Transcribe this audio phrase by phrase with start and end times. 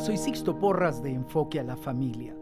[0.00, 2.36] Soy Sixto Porras de Enfoque a la Familia.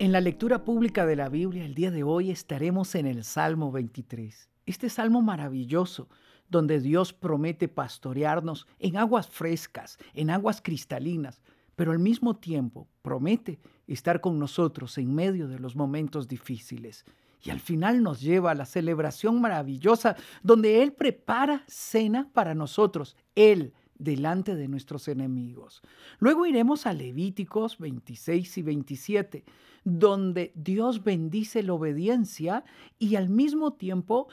[0.00, 3.70] En la lectura pública de la Biblia el día de hoy estaremos en el Salmo
[3.70, 4.50] 23.
[4.66, 6.08] Este salmo maravilloso
[6.48, 11.40] donde Dios promete pastorearnos en aguas frescas, en aguas cristalinas,
[11.76, 17.04] pero al mismo tiempo promete estar con nosotros en medio de los momentos difíciles.
[17.42, 23.16] Y al final nos lleva a la celebración maravillosa donde Él prepara cena para nosotros.
[23.36, 25.82] Él delante de nuestros enemigos.
[26.18, 29.44] Luego iremos a Levíticos 26 y 27,
[29.84, 32.64] donde Dios bendice la obediencia
[32.98, 34.28] y al mismo tiempo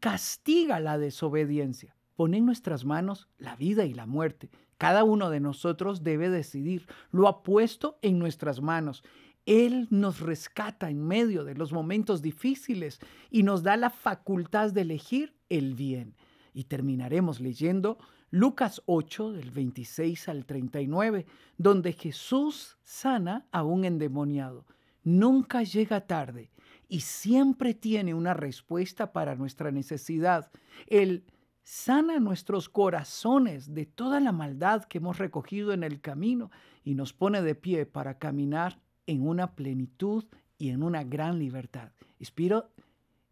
[0.00, 1.96] castiga la desobediencia.
[2.16, 4.50] Pone en nuestras manos la vida y la muerte.
[4.76, 6.86] Cada uno de nosotros debe decidir.
[7.10, 9.02] Lo ha puesto en nuestras manos.
[9.46, 13.00] Él nos rescata en medio de los momentos difíciles
[13.30, 16.16] y nos da la facultad de elegir el bien.
[16.52, 17.98] Y terminaremos leyendo
[18.30, 21.24] Lucas 8, del 26 al 39,
[21.56, 24.66] donde Jesús sana a un endemoniado.
[25.02, 26.50] Nunca llega tarde
[26.88, 30.50] y siempre tiene una respuesta para nuestra necesidad.
[30.88, 31.24] Él
[31.62, 36.50] sana nuestros corazones de toda la maldad que hemos recogido en el camino
[36.84, 40.26] y nos pone de pie para caminar en una plenitud
[40.58, 41.92] y en una gran libertad.
[42.18, 42.68] Espero,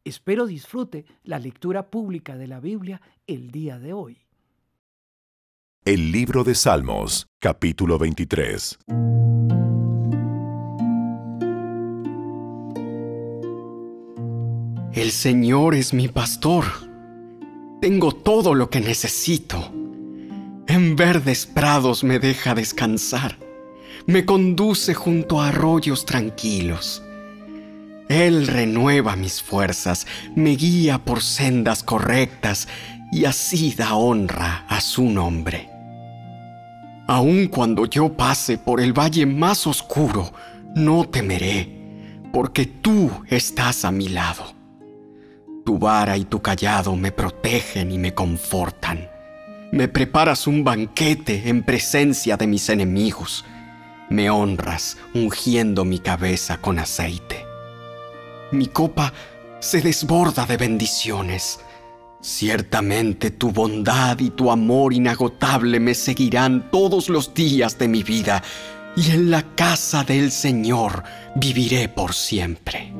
[0.04, 4.25] espero disfrute la lectura pública de la Biblia el día de hoy.
[5.86, 8.78] El libro de Salmos, capítulo 23.
[14.94, 16.64] El Señor es mi pastor.
[17.80, 19.72] Tengo todo lo que necesito.
[20.66, 23.38] En verdes prados me deja descansar.
[24.06, 27.00] Me conduce junto a arroyos tranquilos.
[28.08, 32.66] Él renueva mis fuerzas, me guía por sendas correctas
[33.12, 35.75] y así da honra a su nombre.
[37.08, 40.32] Aun cuando yo pase por el valle más oscuro,
[40.74, 44.54] no temeré, porque tú estás a mi lado.
[45.64, 49.08] Tu vara y tu callado me protegen y me confortan.
[49.70, 53.44] Me preparas un banquete en presencia de mis enemigos.
[54.10, 57.44] Me honras ungiendo mi cabeza con aceite.
[58.50, 59.12] Mi copa
[59.60, 61.60] se desborda de bendiciones
[62.26, 68.42] Ciertamente tu bondad y tu amor inagotable me seguirán todos los días de mi vida,
[68.96, 71.04] y en la casa del Señor
[71.36, 72.92] viviré por siempre.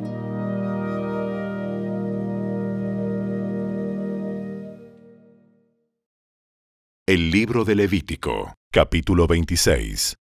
[7.04, 10.14] El libro de Levítico, capítulo 26.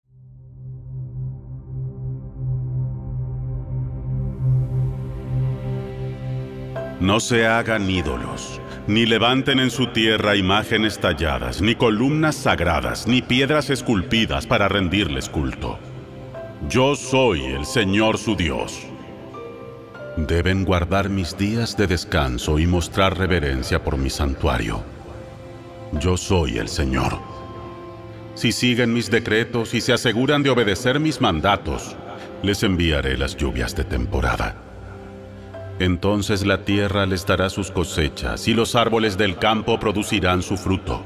[7.01, 13.23] No se hagan ídolos ni levanten en su tierra imágenes talladas, ni columnas sagradas, ni
[13.23, 15.79] piedras esculpidas para rendirles culto.
[16.69, 18.81] Yo soy el Señor su Dios.
[20.17, 24.83] Deben guardar mis días de descanso y mostrar reverencia por mi santuario.
[26.01, 27.19] Yo soy el Señor.
[28.35, 31.97] Si siguen mis decretos y se aseguran de obedecer mis mandatos,
[32.43, 34.62] les enviaré las lluvias de temporada
[35.83, 41.05] entonces la tierra les dará sus cosechas y los árboles del campo producirán su fruto.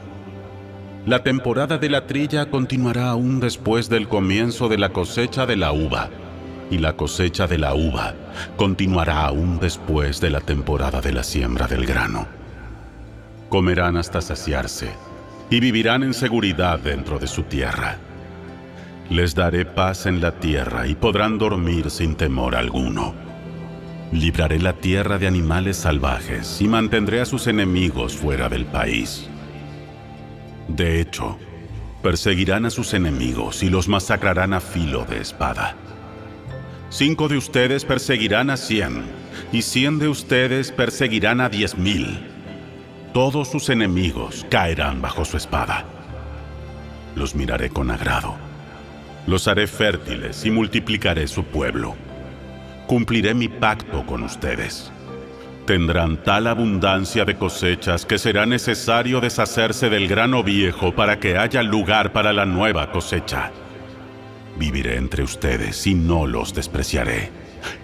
[1.06, 5.72] La temporada de la trilla continuará aún después del comienzo de la cosecha de la
[5.72, 6.10] uva,
[6.70, 8.14] y la cosecha de la uva
[8.56, 12.26] continuará aún después de la temporada de la siembra del grano.
[13.48, 14.90] Comerán hasta saciarse,
[15.48, 17.96] y vivirán en seguridad dentro de su tierra.
[19.08, 23.25] Les daré paz en la tierra y podrán dormir sin temor alguno
[24.12, 29.28] Libraré la tierra de animales salvajes y mantendré a sus enemigos fuera del país.
[30.68, 31.36] De hecho,
[32.02, 35.74] perseguirán a sus enemigos y los masacrarán a filo de espada.
[36.88, 39.02] Cinco de ustedes perseguirán a cien,
[39.52, 42.20] y cien de ustedes perseguirán a diez mil.
[43.12, 45.84] Todos sus enemigos caerán bajo su espada.
[47.16, 48.36] Los miraré con agrado.
[49.26, 51.96] Los haré fértiles y multiplicaré su pueblo
[52.86, 54.92] cumpliré mi pacto con ustedes.
[55.66, 61.62] Tendrán tal abundancia de cosechas que será necesario deshacerse del grano viejo para que haya
[61.62, 63.50] lugar para la nueva cosecha.
[64.56, 67.30] Viviré entre ustedes y no los despreciaré.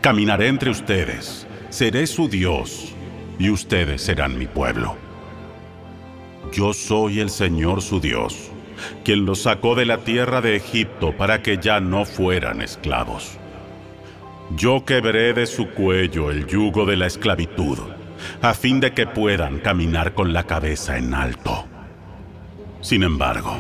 [0.01, 2.95] Caminaré entre ustedes, seré su Dios
[3.39, 4.97] y ustedes serán mi pueblo.
[6.53, 8.53] Yo soy el Señor su Dios,
[9.05, 13.39] quien los sacó de la tierra de Egipto para que ya no fueran esclavos.
[14.57, 17.79] Yo quebré de su cuello el yugo de la esclavitud,
[18.43, 21.65] a fin de que puedan caminar con la cabeza en alto.
[22.81, 23.57] Sin embargo,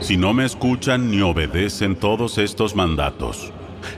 [0.00, 3.52] si no me escuchan ni obedecen todos estos mandatos,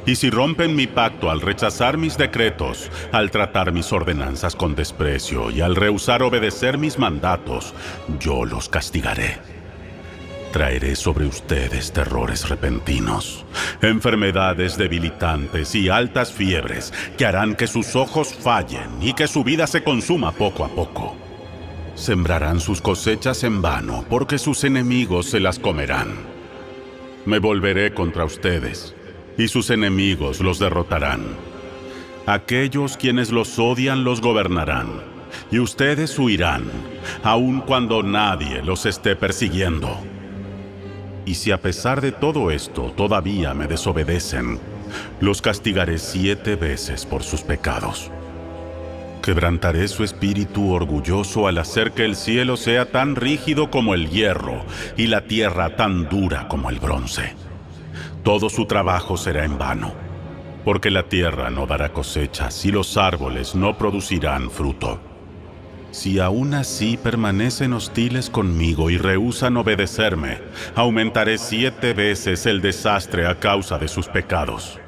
[0.07, 5.51] y si rompen mi pacto al rechazar mis decretos, al tratar mis ordenanzas con desprecio
[5.51, 7.75] y al rehusar obedecer mis mandatos,
[8.21, 9.58] yo los castigaré.
[10.53, 13.45] Traeré sobre ustedes terrores repentinos,
[13.83, 19.67] enfermedades debilitantes y altas fiebres que harán que sus ojos fallen y que su vida
[19.67, 21.15] se consuma poco a poco.
[21.95, 26.15] Sembrarán sus cosechas en vano porque sus enemigos se las comerán.
[27.27, 28.95] Me volveré contra ustedes
[29.37, 31.27] y sus enemigos los derrotarán.
[32.25, 35.03] Aquellos quienes los odian los gobernarán
[35.51, 36.65] y ustedes huirán,
[37.23, 39.99] aun cuando nadie los esté persiguiendo.
[41.29, 44.59] Y si a pesar de todo esto todavía me desobedecen,
[45.21, 48.11] los castigaré siete veces por sus pecados.
[49.23, 54.65] Quebrantaré su espíritu orgulloso al hacer que el cielo sea tan rígido como el hierro
[54.97, 57.35] y la tierra tan dura como el bronce.
[58.23, 59.93] Todo su trabajo será en vano,
[60.65, 64.99] porque la tierra no dará cosechas y los árboles no producirán fruto.
[65.91, 70.39] Si aún así permanecen hostiles conmigo y rehúsan obedecerme,
[70.75, 74.79] aumentaré siete veces el desastre a causa de sus pecados.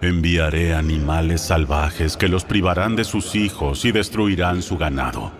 [0.00, 5.30] Enviaré animales salvajes que los privarán de sus hijos y destruirán su ganado.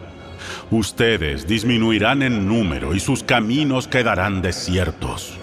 [0.71, 5.39] Ustedes disminuirán en número y sus caminos quedarán desiertos.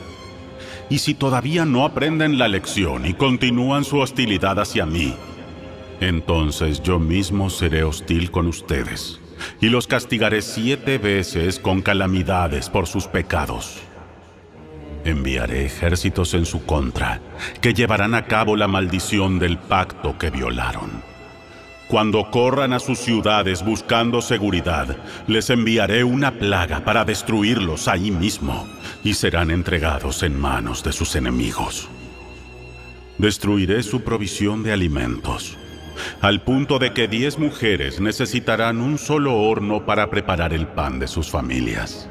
[0.89, 5.15] Y si todavía no aprenden la lección y continúan su hostilidad hacia mí,
[5.99, 9.19] entonces yo mismo seré hostil con ustedes
[9.61, 13.79] y los castigaré siete veces con calamidades por sus pecados.
[15.05, 17.21] Enviaré ejércitos en su contra,
[17.61, 21.01] que llevarán a cabo la maldición del pacto que violaron.
[21.87, 24.97] Cuando corran a sus ciudades buscando seguridad,
[25.27, 28.67] les enviaré una plaga para destruirlos ahí mismo,
[29.03, 31.89] y serán entregados en manos de sus enemigos.
[33.17, 35.57] Destruiré su provisión de alimentos
[36.21, 41.07] al punto de que diez mujeres necesitarán un solo horno para preparar el pan de
[41.07, 42.09] sus familias.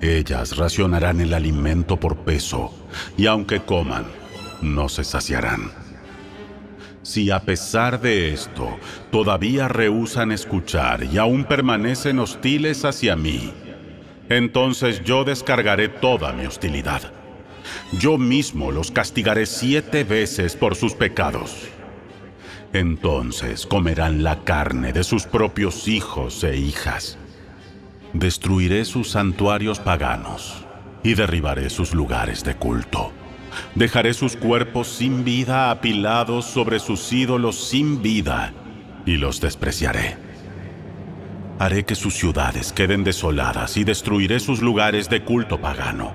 [0.00, 2.72] Ellas racionarán el alimento por peso,
[3.16, 4.04] y aunque coman,
[4.60, 5.70] no se saciarán.
[7.02, 8.78] Si a pesar de esto
[9.10, 13.52] todavía rehusan escuchar y aún permanecen hostiles hacia mí,
[14.28, 17.12] entonces yo descargaré toda mi hostilidad.
[17.98, 21.68] Yo mismo los castigaré siete veces por sus pecados.
[22.78, 27.16] Entonces comerán la carne de sus propios hijos e hijas.
[28.12, 30.66] Destruiré sus santuarios paganos
[31.02, 33.12] y derribaré sus lugares de culto.
[33.74, 38.52] Dejaré sus cuerpos sin vida apilados sobre sus ídolos sin vida
[39.06, 40.18] y los despreciaré.
[41.58, 46.12] Haré que sus ciudades queden desoladas y destruiré sus lugares de culto pagano.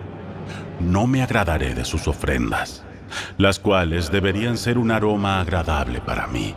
[0.79, 2.83] No me agradaré de sus ofrendas
[3.37, 6.55] las cuales deberían ser un aroma agradable para mí.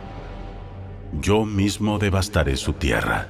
[1.21, 3.27] Yo mismo devastaré su tierra,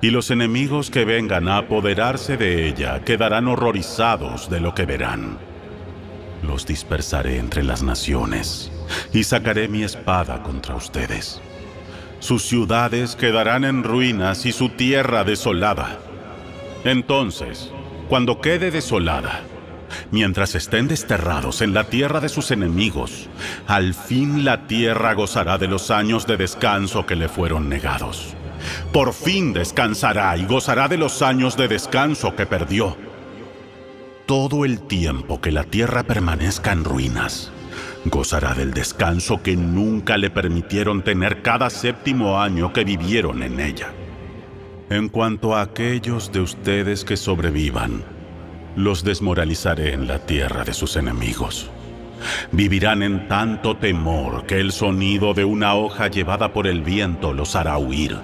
[0.00, 5.38] y los enemigos que vengan a apoderarse de ella quedarán horrorizados de lo que verán.
[6.42, 8.70] Los dispersaré entre las naciones,
[9.12, 11.40] y sacaré mi espada contra ustedes.
[12.20, 15.98] Sus ciudades quedarán en ruinas y su tierra desolada.
[16.84, 17.70] Entonces,
[18.08, 19.42] cuando quede desolada,
[20.10, 23.28] mientras estén desterrados en la tierra de sus enemigos,
[23.66, 28.34] al fin la tierra gozará de los años de descanso que le fueron negados.
[28.92, 32.96] Por fin descansará y gozará de los años de descanso que perdió.
[34.26, 37.52] Todo el tiempo que la tierra permanezca en ruinas,
[38.06, 43.92] gozará del descanso que nunca le permitieron tener cada séptimo año que vivieron en ella.
[44.88, 48.04] En cuanto a aquellos de ustedes que sobrevivan,
[48.76, 51.70] los desmoralizaré en la tierra de sus enemigos.
[52.52, 57.56] Vivirán en tanto temor que el sonido de una hoja llevada por el viento los
[57.56, 58.18] hará huir.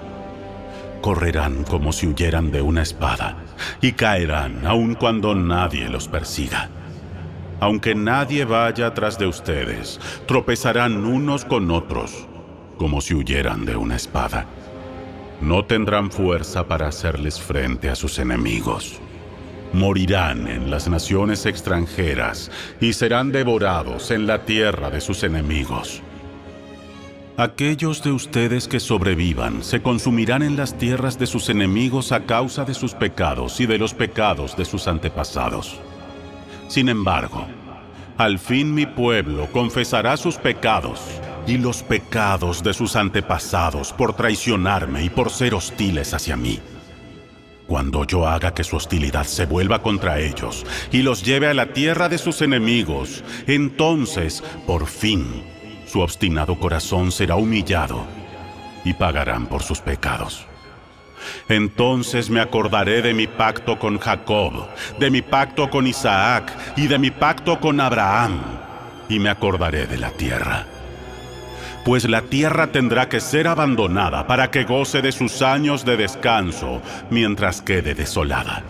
[1.01, 3.37] Correrán como si huyeran de una espada
[3.81, 6.69] y caerán aun cuando nadie los persiga.
[7.59, 12.27] Aunque nadie vaya tras de ustedes, tropezarán unos con otros
[12.77, 14.45] como si huyeran de una espada.
[15.41, 18.99] No tendrán fuerza para hacerles frente a sus enemigos
[19.73, 26.01] morirán en las naciones extranjeras y serán devorados en la tierra de sus enemigos.
[27.35, 32.63] Aquellos de ustedes que sobrevivan se consumirán en las tierras de sus enemigos a causa
[32.63, 35.79] de sus pecados y de los pecados de sus antepasados.
[36.67, 37.47] Sin embargo,
[38.17, 41.01] al fin mi pueblo confesará sus pecados
[41.47, 46.59] y los pecados de sus antepasados por traicionarme y por ser hostiles hacia mí.
[47.73, 51.73] Cuando yo haga que su hostilidad se vuelva contra ellos y los lleve a la
[51.73, 55.43] tierra de sus enemigos, entonces, por fin,
[55.87, 58.05] su obstinado corazón será humillado
[58.85, 60.45] y pagarán por sus pecados.
[61.49, 64.67] Entonces me acordaré de mi pacto con Jacob,
[64.99, 68.39] de mi pacto con Isaac y de mi pacto con Abraham,
[69.09, 70.72] y me acordaré de la tierra.
[71.85, 76.81] Pues la tierra tendrá que ser abandonada para que goce de sus años de descanso
[77.09, 78.63] mientras quede desolada.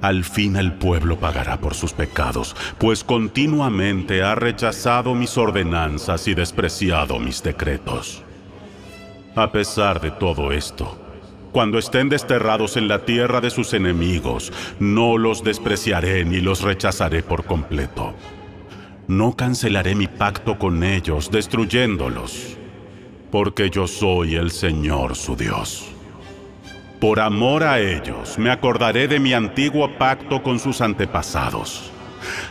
[0.00, 6.34] Al fin el pueblo pagará por sus pecados, pues continuamente ha rechazado mis ordenanzas y
[6.34, 8.22] despreciado mis decretos.
[9.34, 10.98] A pesar de todo esto,
[11.52, 17.22] cuando estén desterrados en la tierra de sus enemigos, no los despreciaré ni los rechazaré
[17.22, 18.14] por completo.
[19.08, 22.56] No cancelaré mi pacto con ellos, destruyéndolos,
[23.30, 25.86] porque yo soy el Señor su Dios.
[27.00, 31.92] Por amor a ellos, me acordaré de mi antiguo pacto con sus antepasados,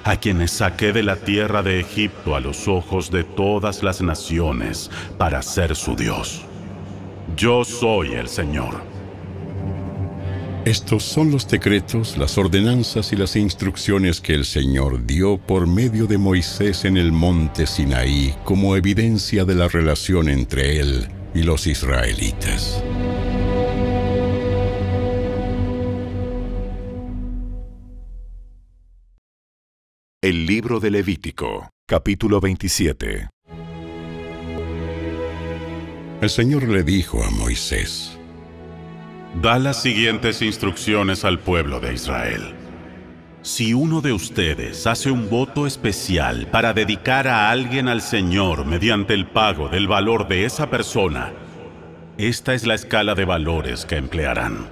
[0.06, 4.90] a quienes saqué de la tierra de Egipto a los ojos de todas las naciones
[5.18, 6.46] para ser su Dios.
[7.36, 8.95] Yo soy el Señor.
[10.66, 16.08] Estos son los decretos, las ordenanzas y las instrucciones que el Señor dio por medio
[16.08, 21.68] de Moisés en el monte Sinaí como evidencia de la relación entre él y los
[21.68, 22.84] israelitas.
[30.24, 33.30] El libro de Levítico, capítulo 27.
[36.22, 38.18] El Señor le dijo a Moisés,
[39.42, 42.54] Da las siguientes instrucciones al pueblo de Israel.
[43.42, 49.14] Si uno de ustedes hace un voto especial para dedicar a alguien al Señor mediante
[49.14, 51.34] el pago del valor de esa persona,
[52.18, 54.70] esta es la escala de valores que emplearán.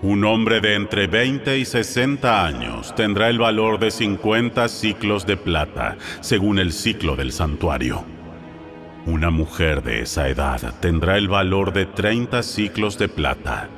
[0.00, 5.36] Un hombre de entre 20 y 60 años tendrá el valor de 50 ciclos de
[5.36, 8.19] plata, según el ciclo del santuario.
[9.06, 13.70] Una mujer de esa edad tendrá el valor de 30 ciclos de plata.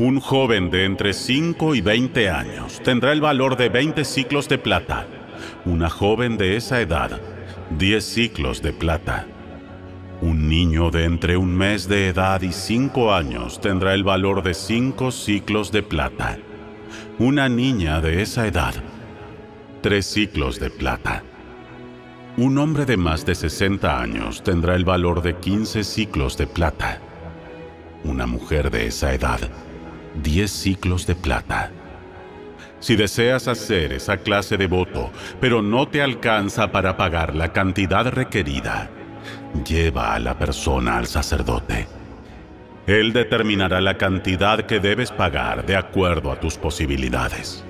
[0.00, 4.58] Un joven de entre 5 y 20 años tendrá el valor de 20 ciclos de
[4.58, 5.06] plata.
[5.64, 7.20] Una joven de esa edad,
[7.78, 9.24] 10 ciclos de plata.
[10.20, 14.54] Un niño de entre un mes de edad y 5 años tendrá el valor de
[14.54, 16.38] 5 ciclos de plata.
[17.20, 18.74] Una niña de esa edad,
[19.80, 21.22] 3 ciclos de plata
[22.36, 26.98] un hombre de más de 60 años tendrá el valor de 15 ciclos de plata.
[28.02, 29.38] Una mujer de esa edad,
[30.20, 31.70] 10 ciclos de plata.
[32.80, 35.10] Si deseas hacer esa clase de voto,
[35.40, 38.90] pero no te alcanza para pagar la cantidad requerida,
[39.64, 41.86] lleva a la persona al sacerdote.
[42.86, 47.64] Él determinará la cantidad que debes pagar de acuerdo a tus posibilidades.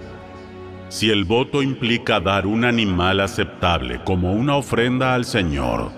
[0.94, 5.90] Si el voto implica dar un animal aceptable como una ofrenda al Señor,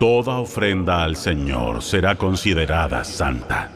[0.00, 3.70] toda ofrenda al Señor será considerada santa.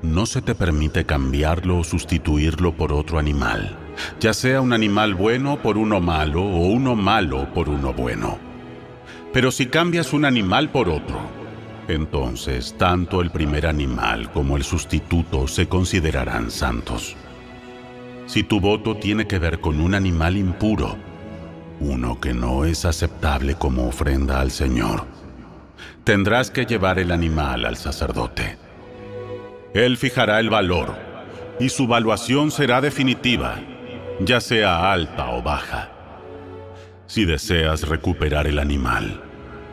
[0.00, 3.76] No se te permite cambiarlo o sustituirlo por otro animal,
[4.18, 8.38] ya sea un animal bueno por uno malo o uno malo por uno bueno.
[9.34, 11.20] Pero si cambias un animal por otro,
[11.86, 17.14] entonces tanto el primer animal como el sustituto se considerarán santos
[18.30, 20.96] si tu voto tiene que ver con un animal impuro,
[21.80, 25.04] uno que no es aceptable como ofrenda al Señor,
[26.04, 28.56] tendrás que llevar el animal al sacerdote.
[29.74, 30.94] Él fijará el valor
[31.58, 33.56] y su valuación será definitiva,
[34.20, 35.90] ya sea alta o baja.
[37.08, 39.24] Si deseas recuperar el animal,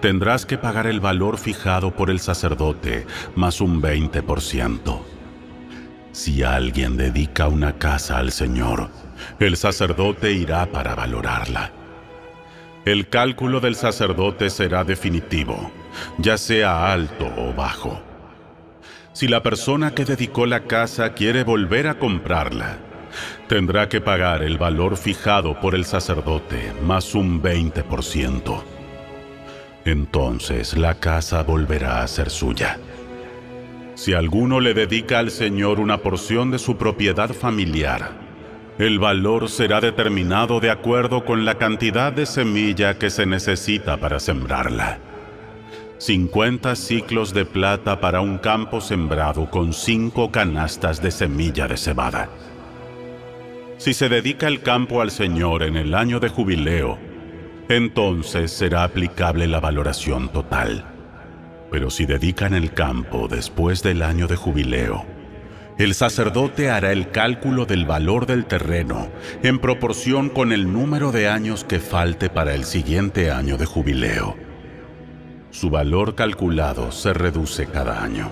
[0.02, 5.17] tendrás que pagar el valor fijado por el sacerdote más un 20%.
[6.18, 8.90] Si alguien dedica una casa al Señor,
[9.40, 11.70] el sacerdote irá para valorarla.
[12.86, 15.70] El cálculo del sacerdote será definitivo,
[16.18, 18.02] ya sea alto o bajo.
[19.14, 22.80] Si la persona que dedicó la casa quiere volver a comprarla,
[23.48, 28.64] tendrá que pagar el valor fijado por el sacerdote más un 20%.
[29.86, 32.80] Entonces la casa volverá a ser suya.
[33.98, 38.12] Si alguno le dedica al Señor una porción de su propiedad familiar,
[38.78, 44.20] el valor será determinado de acuerdo con la cantidad de semilla que se necesita para
[44.20, 45.00] sembrarla.
[45.98, 52.30] 50 ciclos de plata para un campo sembrado con cinco canastas de semilla de cebada.
[53.80, 57.00] Si se dedica el campo al Señor en el año de jubileo,
[57.68, 60.97] entonces será aplicable la valoración total
[61.72, 65.06] pero si dedican el campo después del año de jubileo,
[65.78, 69.10] El sacerdote hará el cálculo del valor del terreno
[69.44, 74.36] en proporción con el número de años que falte para el siguiente año de jubileo.
[75.52, 78.32] Su valor calculado se reduce cada año.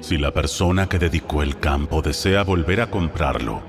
[0.00, 3.62] Si la persona que dedicó el campo desea volver a comprarlo,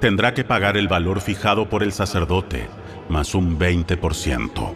[0.00, 2.68] tendrá que pagar el valor fijado por el sacerdote,
[3.08, 4.74] más un 20%.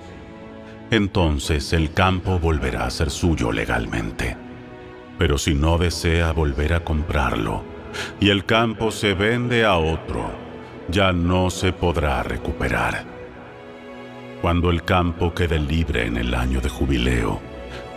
[0.91, 4.37] Entonces el campo volverá a ser suyo legalmente.
[5.19, 7.63] Pero si no desea volver a comprarlo
[8.19, 10.31] y el campo se vende a otro,
[10.89, 13.05] ya no se podrá recuperar.
[14.41, 17.41] Cuando el campo quede libre en el año de jubileo,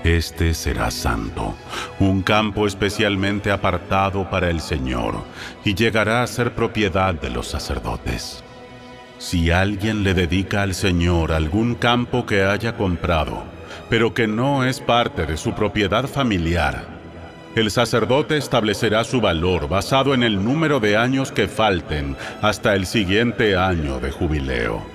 [0.04, 1.56] este será santo,
[2.00, 5.16] un campo especialmente apartado para el Señor,
[5.64, 8.43] y llegará a ser propiedad de los sacerdotes.
[9.24, 13.46] Si alguien le dedica al Señor algún campo que haya comprado,
[13.90, 16.86] pero que no es parte de su propiedad familiar,
[17.56, 22.86] el sacerdote establecerá su valor basado en el número de años que falten hasta el
[22.86, 24.86] siguiente año de jubileo.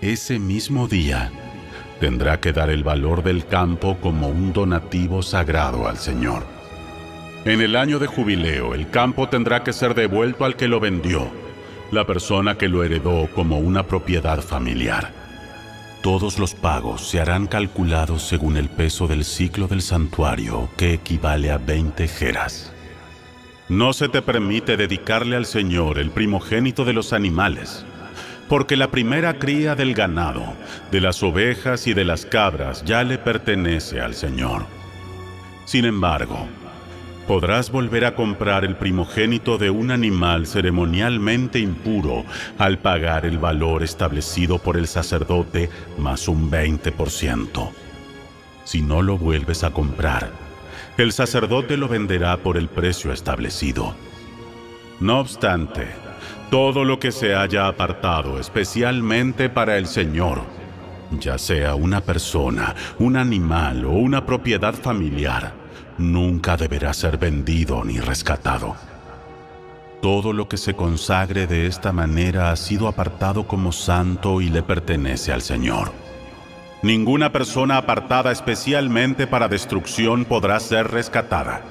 [0.00, 1.30] Ese mismo día,
[2.00, 6.46] tendrá que dar el valor del campo como un donativo sagrado al Señor.
[7.44, 11.43] En el año de jubileo, el campo tendrá que ser devuelto al que lo vendió,
[11.94, 15.12] la persona que lo heredó como una propiedad familiar.
[16.02, 21.50] Todos los pagos se harán calculados según el peso del ciclo del santuario, que equivale
[21.50, 22.72] a 20 jeras.
[23.70, 27.86] No se te permite dedicarle al Señor el primogénito de los animales,
[28.50, 30.44] porque la primera cría del ganado,
[30.90, 34.66] de las ovejas y de las cabras ya le pertenece al Señor.
[35.64, 36.46] Sin embargo,
[37.26, 42.24] podrás volver a comprar el primogénito de un animal ceremonialmente impuro
[42.58, 47.70] al pagar el valor establecido por el sacerdote más un 20%.
[48.64, 50.30] Si no lo vuelves a comprar,
[50.96, 53.94] el sacerdote lo venderá por el precio establecido.
[55.00, 55.88] No obstante,
[56.50, 60.42] todo lo que se haya apartado especialmente para el Señor,
[61.18, 65.63] ya sea una persona, un animal o una propiedad familiar,
[65.98, 68.76] nunca deberá ser vendido ni rescatado.
[70.02, 74.62] Todo lo que se consagre de esta manera ha sido apartado como santo y le
[74.62, 75.92] pertenece al Señor.
[76.82, 81.62] Ninguna persona apartada especialmente para destrucción podrá ser rescatada.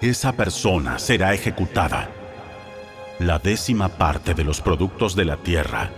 [0.00, 2.08] Esa persona será ejecutada
[3.20, 5.90] la décima parte de los productos de la tierra,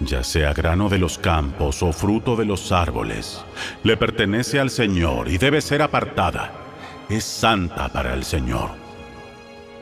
[0.00, 3.44] ya sea grano de los campos o fruto de los árboles,
[3.84, 6.67] le pertenece al Señor y debe ser apartada.
[7.08, 8.70] Es santa para el Señor.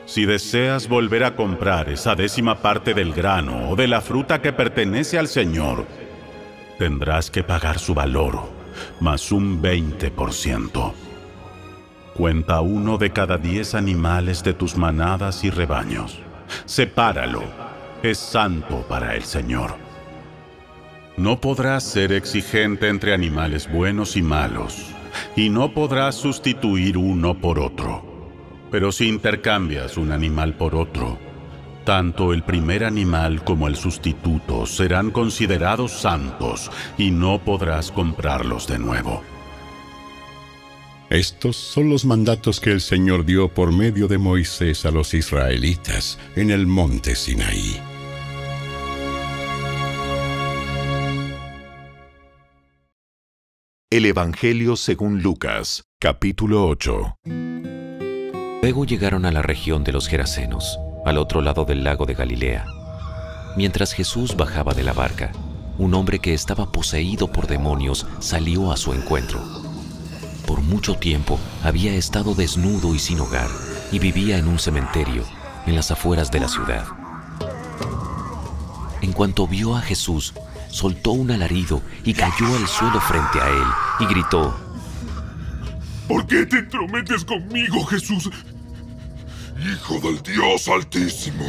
[0.05, 4.53] Si deseas volver a comprar esa décima parte del grano o de la fruta que
[4.53, 5.85] pertenece al Señor,
[6.79, 8.39] tendrás que pagar su valor,
[9.01, 10.93] más un 20%.
[12.13, 16.21] Cuenta uno de cada diez animales de tus manadas y rebaños
[16.65, 17.43] sepáralo.
[18.03, 19.75] Es santo para el Señor.
[21.17, 24.93] No podrás ser exigente entre animales buenos y malos,
[25.35, 28.03] y no podrás sustituir uno por otro.
[28.71, 31.17] Pero si intercambias un animal por otro,
[31.85, 38.77] tanto el primer animal como el sustituto serán considerados santos y no podrás comprarlos de
[38.79, 39.23] nuevo.
[41.09, 46.19] Estos son los mandatos que el Señor dio por medio de Moisés a los israelitas
[46.35, 47.96] en el monte Sinaí.
[53.97, 57.17] El Evangelio según Lucas, capítulo 8.
[58.61, 62.63] Luego llegaron a la región de los Gerasenos, al otro lado del lago de Galilea.
[63.55, 65.31] Mientras Jesús bajaba de la barca,
[65.79, 69.41] un hombre que estaba poseído por demonios salió a su encuentro
[70.45, 73.49] por mucho tiempo había estado desnudo y sin hogar
[73.91, 75.23] y vivía en un cementerio
[75.65, 76.85] en las afueras de la ciudad.
[79.01, 80.35] En cuanto vio a Jesús,
[80.69, 84.55] soltó un alarido y cayó al suelo frente a él y gritó,
[86.07, 88.29] ¿Por qué te entrometes conmigo, Jesús?
[89.59, 91.45] Hijo del Dios Altísimo.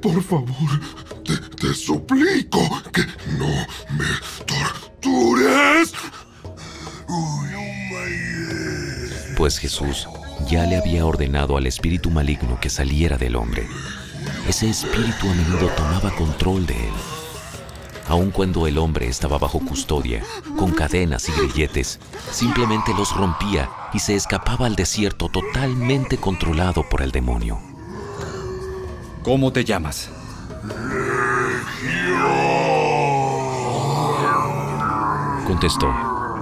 [0.00, 0.80] Por favor,
[1.24, 3.02] te, suplico que
[3.38, 4.04] no me
[4.46, 5.92] tortures.
[9.36, 10.08] Pues Jesús
[10.48, 13.66] ya le había ordenado al espíritu maligno que saliera del hombre.
[14.48, 17.11] Ese espíritu a menudo tomaba control de él.
[18.12, 20.22] Aun cuando el hombre estaba bajo custodia,
[20.58, 21.98] con cadenas y grilletes,
[22.30, 27.58] simplemente los rompía y se escapaba al desierto totalmente controlado por el demonio.
[29.22, 30.10] ¿Cómo te llamas?
[35.46, 35.90] Contestó,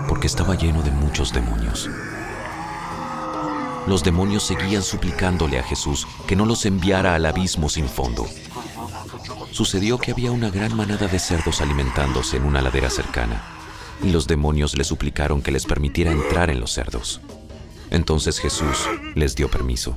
[0.08, 1.88] porque estaba lleno de muchos demonios.
[3.86, 8.26] Los demonios seguían suplicándole a Jesús que no los enviara al abismo sin fondo.
[9.50, 13.42] Sucedió que había una gran manada de cerdos alimentándose en una ladera cercana,
[14.02, 17.20] y los demonios le suplicaron que les permitiera entrar en los cerdos.
[17.90, 19.96] Entonces Jesús les dio permiso.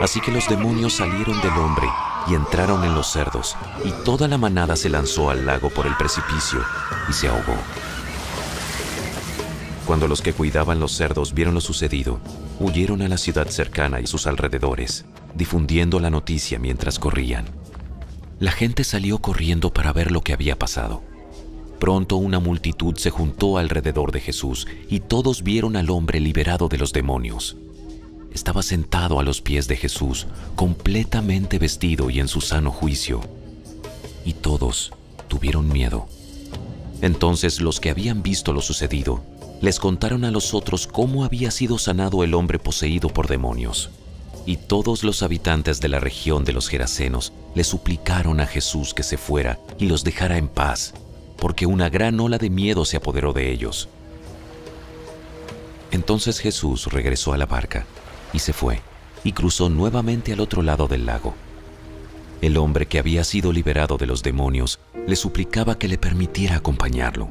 [0.00, 1.86] Así que los demonios salieron del hombre
[2.28, 5.96] y entraron en los cerdos, y toda la manada se lanzó al lago por el
[5.96, 6.60] precipicio
[7.08, 7.56] y se ahogó.
[9.86, 12.18] Cuando los que cuidaban los cerdos vieron lo sucedido,
[12.58, 17.46] huyeron a la ciudad cercana y sus alrededores, difundiendo la noticia mientras corrían.
[18.38, 21.02] La gente salió corriendo para ver lo que había pasado.
[21.78, 26.76] Pronto una multitud se juntó alrededor de Jesús y todos vieron al hombre liberado de
[26.76, 27.56] los demonios.
[28.34, 33.22] Estaba sentado a los pies de Jesús, completamente vestido y en su sano juicio.
[34.26, 34.92] Y todos
[35.28, 36.06] tuvieron miedo.
[37.00, 39.22] Entonces los que habían visto lo sucedido
[39.62, 43.88] les contaron a los otros cómo había sido sanado el hombre poseído por demonios.
[44.44, 49.02] Y todos los habitantes de la región de los Gerasenos le suplicaron a Jesús que
[49.02, 50.92] se fuera y los dejara en paz,
[51.38, 53.88] porque una gran ola de miedo se apoderó de ellos.
[55.90, 57.86] Entonces Jesús regresó a la barca
[58.34, 58.82] y se fue,
[59.24, 61.34] y cruzó nuevamente al otro lado del lago.
[62.42, 67.30] El hombre que había sido liberado de los demonios le suplicaba que le permitiera acompañarlo.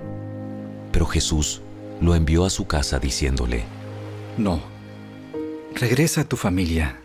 [0.91, 1.61] Pero Jesús
[2.01, 3.63] lo envió a su casa diciéndole,
[4.39, 4.59] No,
[5.75, 6.99] regresa a tu familia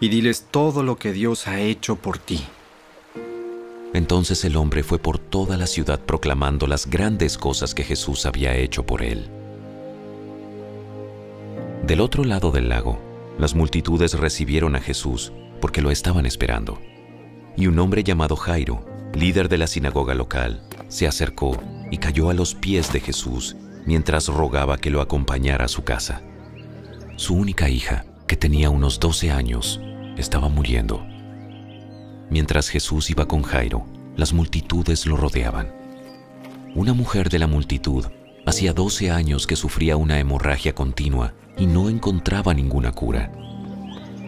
[0.00, 2.44] y diles todo lo que Dios ha hecho por ti.
[3.96, 8.54] Entonces el hombre fue por toda la ciudad proclamando las grandes cosas que Jesús había
[8.54, 9.30] hecho por él.
[11.82, 13.00] Del otro lado del lago,
[13.38, 15.32] las multitudes recibieron a Jesús
[15.62, 16.78] porque lo estaban esperando.
[17.56, 21.58] Y un hombre llamado Jairo, líder de la sinagoga local, se acercó
[21.90, 23.56] y cayó a los pies de Jesús
[23.86, 26.20] mientras rogaba que lo acompañara a su casa.
[27.16, 29.80] Su única hija, que tenía unos 12 años,
[30.18, 31.15] estaba muriendo.
[32.30, 33.86] Mientras Jesús iba con Jairo,
[34.16, 35.72] las multitudes lo rodeaban.
[36.74, 38.06] Una mujer de la multitud
[38.46, 43.32] hacía 12 años que sufría una hemorragia continua y no encontraba ninguna cura.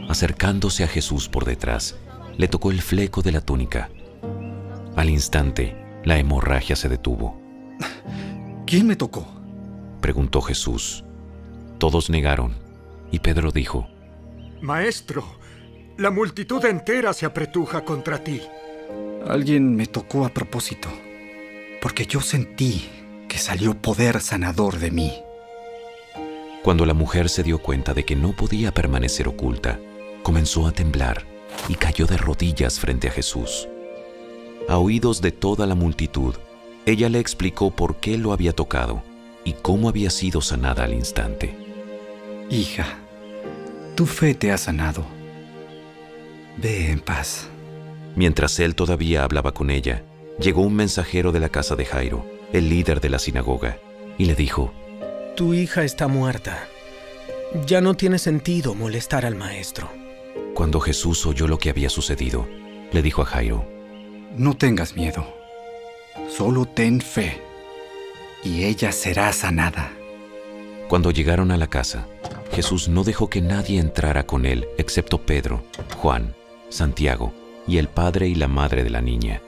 [0.09, 1.97] Acercándose a Jesús por detrás,
[2.37, 3.91] le tocó el fleco de la túnica.
[4.97, 7.41] Al instante, la hemorragia se detuvo.
[8.67, 9.27] ¿Quién me tocó?
[10.01, 11.05] preguntó Jesús.
[11.79, 12.57] Todos negaron,
[13.11, 13.89] y Pedro dijo,
[14.61, 15.25] Maestro,
[15.99, 18.41] la multitud entera se apretuja contra ti.
[19.27, 20.89] Alguien me tocó a propósito,
[21.83, 22.89] porque yo sentí
[23.29, 25.13] que salió poder sanador de mí.
[26.63, 29.81] Cuando la mujer se dio cuenta de que no podía permanecer oculta,
[30.23, 31.25] comenzó a temblar
[31.69, 33.69] y cayó de rodillas frente a Jesús.
[34.69, 36.37] A oídos de toda la multitud,
[36.87, 39.03] ella le explicó por qué lo había tocado
[39.45, 41.57] y cómo había sido sanada al instante.
[42.51, 42.87] Hija,
[43.97, 45.18] tu fe te ha sanado.
[46.61, 47.49] Ve en paz.
[48.17, 50.03] Mientras él todavía hablaba con ella,
[50.41, 53.79] llegó un mensajero de la casa de Jairo, el líder de la sinagoga,
[54.19, 54.73] y le dijo,
[55.37, 56.67] Tu hija está muerta.
[57.65, 59.89] Ya no tiene sentido molestar al maestro.
[60.55, 62.49] Cuando Jesús oyó lo que había sucedido,
[62.91, 63.65] le dijo a Jairo,
[64.37, 65.33] No tengas miedo,
[66.29, 67.41] solo ten fe,
[68.43, 69.93] y ella será sanada.
[70.89, 72.09] Cuando llegaron a la casa,
[72.51, 75.63] Jesús no dejó que nadie entrara con él excepto Pedro,
[75.99, 76.35] Juan,
[76.71, 77.33] Santiago
[77.67, 79.43] y el padre y la madre de la niña.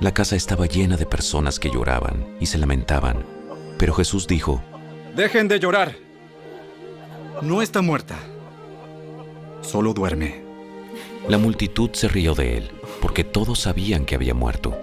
[0.00, 3.24] La casa estaba llena de personas que lloraban y se lamentaban,
[3.78, 4.62] pero Jesús dijo,
[5.16, 5.96] Dejen de llorar.
[7.42, 8.16] No está muerta,
[9.62, 10.42] solo duerme.
[11.28, 12.70] La multitud se rió de él,
[13.00, 14.76] porque todos sabían que había muerto.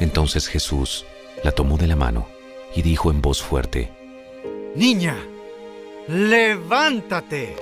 [0.00, 1.06] Entonces Jesús
[1.42, 2.28] la tomó de la mano
[2.74, 3.90] y dijo en voz fuerte,
[4.74, 5.16] Niña,
[6.08, 7.56] levántate.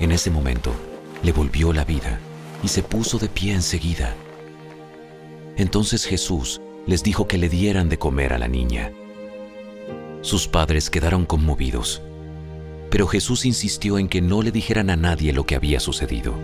[0.00, 0.72] En ese momento
[1.24, 2.20] le volvió la vida
[2.62, 4.14] y se puso de pie enseguida.
[5.56, 8.92] Entonces Jesús les dijo que le dieran de comer a la niña.
[10.20, 12.02] Sus padres quedaron conmovidos,
[12.90, 16.34] pero Jesús insistió en que no le dijeran a nadie lo que había sucedido.